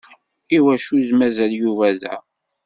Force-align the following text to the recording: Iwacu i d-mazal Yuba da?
Iwacu 0.57 0.91
i 0.99 1.03
d-mazal 1.09 1.51
Yuba 1.61 1.89
da? 2.01 2.15